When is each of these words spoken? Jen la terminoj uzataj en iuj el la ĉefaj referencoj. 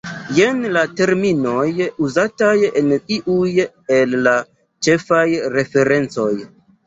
Jen 0.35 0.61
la 0.77 0.81
terminoj 0.99 1.65
uzataj 2.07 2.55
en 2.81 2.89
iuj 3.17 3.51
el 3.99 4.17
la 4.29 4.35
ĉefaj 4.87 5.23
referencoj. 5.59 6.31